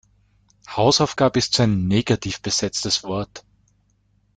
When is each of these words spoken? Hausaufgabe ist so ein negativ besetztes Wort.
Hausaufgabe 0.67 1.37
ist 1.37 1.53
so 1.53 1.61
ein 1.61 1.87
negativ 1.87 2.41
besetztes 2.41 3.03
Wort. 3.03 3.45